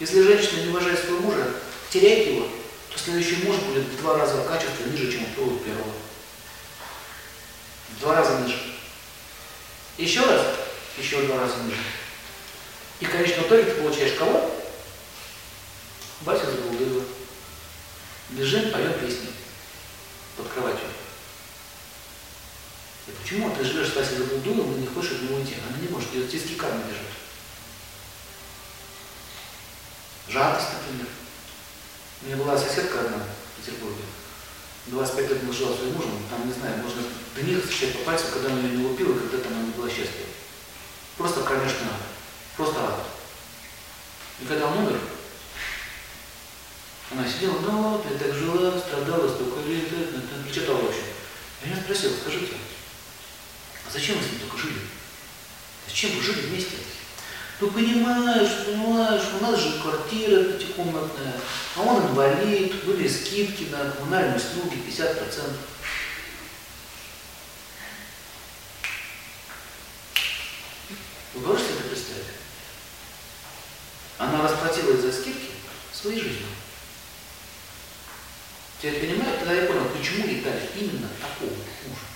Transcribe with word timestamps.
Если 0.00 0.22
женщина 0.22 0.62
не 0.62 0.68
уважает 0.68 0.98
своего 0.98 1.20
мужа, 1.20 1.46
теряет 1.90 2.28
его, 2.28 2.48
то 2.90 2.98
следующий 2.98 3.44
муж 3.44 3.56
будет 3.56 3.84
в 3.84 3.96
два 3.98 4.18
раза 4.18 4.36
в 4.36 4.48
качестве 4.48 4.86
ниже, 4.86 5.12
чем 5.12 5.22
у 5.22 5.56
первого. 5.58 5.92
В 7.90 8.00
два 8.00 8.16
раза 8.16 8.40
ниже. 8.40 8.58
Еще 9.98 10.24
раз, 10.24 10.42
еще 10.98 11.22
два 11.22 11.40
раза 11.40 11.56
ниже. 11.64 11.82
И, 13.00 13.04
конечно, 13.04 13.42
в 13.42 13.46
итоге 13.46 13.64
ты 13.64 13.80
получаешь 13.80 14.18
кого? 14.18 14.50
Вася 16.22 16.50
Забулдыева. 16.50 17.04
Бежим, 18.30 18.70
поем 18.70 18.92
песни 18.94 19.28
под 20.36 20.48
кроватью. 20.48 20.86
И 23.08 23.10
почему 23.10 23.54
ты 23.54 23.64
живешь 23.64 23.88
с 23.88 23.96
Васей 23.96 24.18
Забулдуевым 24.18 24.76
и 24.76 24.80
не 24.80 24.86
хочешь 24.86 25.12
от 25.12 25.22
него 25.22 25.36
уйти? 25.36 25.54
Она 25.68 25.78
не 25.78 25.88
может, 25.88 26.14
ее 26.14 26.28
тиски 26.28 26.54
кармы 26.54 26.82
держат. 26.84 27.21
Жадность, 30.28 30.68
например. 30.72 31.06
У 32.22 32.26
меня 32.26 32.36
была 32.36 32.56
соседка 32.56 33.00
одна 33.00 33.18
в 33.18 33.60
Петербурге. 33.60 34.02
25 34.86 35.30
лет 35.30 35.42
она 35.42 35.52
жила 35.52 35.76
своим 35.76 35.94
мужем, 35.94 36.26
там, 36.28 36.46
не 36.46 36.52
знаю, 36.52 36.82
можно 36.82 37.02
до 37.36 37.42
них 37.42 37.70
считать 37.70 37.98
по 37.98 38.04
пальцам, 38.04 38.32
когда 38.32 38.50
она 38.50 38.60
ее 38.62 38.76
не 38.76 38.84
лупила, 38.84 39.16
когда 39.16 39.38
там 39.38 39.52
она 39.52 39.62
не 39.62 39.70
была 39.70 39.88
счастлива. 39.88 40.26
Просто 41.16 41.40
ад. 41.40 42.02
Просто 42.56 42.80
ад. 42.80 43.06
И 44.40 44.44
когда 44.44 44.66
он 44.66 44.78
умер, 44.78 45.00
она 47.12 47.28
сидела, 47.28 47.58
ну 47.60 47.90
вот, 47.90 48.06
я 48.10 48.18
так 48.18 48.34
жила, 48.34 48.78
страдала, 48.78 49.28
столько 49.28 49.60
лет, 49.68 49.88
причитала 50.44 50.78
в 50.78 50.88
общем. 50.88 51.02
Я 51.62 51.70
меня 51.70 51.82
спросил, 51.82 52.10
скажите, 52.20 52.54
а 53.86 53.90
зачем 53.92 54.18
вы 54.18 54.24
с 54.24 54.30
ним 54.30 54.40
только 54.40 54.58
жили? 54.58 54.80
Зачем 55.86 56.16
вы 56.16 56.22
жили 56.22 56.46
вместе? 56.46 56.76
Ну 57.60 57.70
понимаешь, 57.70 58.66
понимаешь, 58.66 59.22
у 59.38 59.44
нас 59.44 59.60
же 59.60 59.80
квартира 59.80 60.42
пятикомнатная, 60.44 61.34
а 61.76 61.80
он 61.82 62.06
инвалид, 62.08 62.84
были 62.84 63.06
скидки 63.06 63.68
на 63.70 63.90
коммунальные 63.90 64.36
услуги 64.36 64.82
50%. 64.88 65.56
Вы 71.34 71.46
можете 71.46 71.72
это 71.72 71.82
представить? 71.84 72.26
Она 74.18 74.42
расплатилась 74.42 75.00
за 75.00 75.12
скидки 75.12 75.50
своей 75.92 76.20
жизнью. 76.20 76.46
Теперь 78.80 79.00
понимаете, 79.00 79.38
тогда 79.38 79.54
я 79.54 79.66
понял, 79.66 79.88
почему 79.96 80.26
ей 80.26 80.42
дали 80.42 80.68
именно 80.76 81.08
такого 81.20 81.50
мужа. 81.50 82.06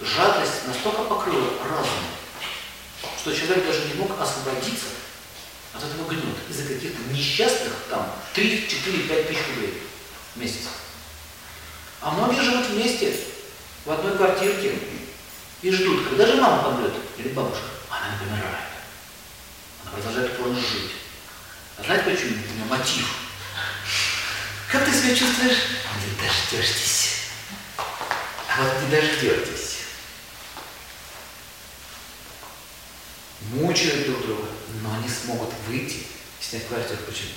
Жадность 0.00 0.66
настолько 0.66 1.04
покрыла 1.04 1.50
разум, 1.68 2.04
что 3.22 3.32
человек 3.32 3.64
даже 3.64 3.84
не 3.86 3.94
мог 3.94 4.20
освободиться 4.20 4.86
от 5.72 5.84
этого 5.84 6.08
гнета 6.08 6.40
из-за 6.50 6.64
каких-то 6.64 6.98
несчастных 7.12 7.72
там 7.88 8.12
3, 8.34 8.68
4, 8.68 8.98
5 8.98 9.28
тысяч 9.28 9.40
рублей 9.48 9.82
в 10.34 10.40
месяц. 10.40 10.66
А 12.00 12.10
многие 12.10 12.42
живут 12.42 12.66
вместе, 12.66 13.14
в 13.84 13.92
одной 13.92 14.16
квартирке, 14.16 14.76
и 15.62 15.70
ждут, 15.70 16.08
когда 16.08 16.26
же 16.26 16.40
мама 16.40 16.64
помрет, 16.64 16.94
или 17.16 17.28
бабушка. 17.28 17.62
Она 17.88 18.12
не 18.12 18.18
помирает. 18.18 18.66
Она 19.84 19.92
продолжает 19.92 20.32
упорно 20.32 20.58
жить. 20.58 20.90
А 21.78 21.84
знаете 21.84 22.10
почему? 22.10 22.30
У 22.30 22.54
нее 22.54 22.64
мотив. 22.68 23.06
Как 24.68 24.84
ты 24.84 24.90
себя 24.90 25.14
чувствуешь? 25.14 25.58
Не 26.00 26.26
дождетесь. 26.26 27.18
А 27.76 28.62
вот 28.62 28.82
не 28.82 28.90
дождетесь. 28.90 29.81
Мучают 33.50 34.06
друг 34.06 34.22
друга, 34.26 34.48
но 34.82 34.94
они 34.94 35.08
смогут 35.08 35.50
выйти 35.66 35.98
снять 36.40 36.66
квартиру. 36.66 37.00
Почему? 37.06 37.30